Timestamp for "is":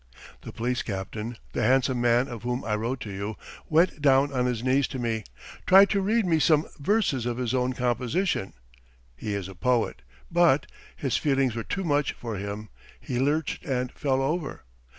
9.35-9.47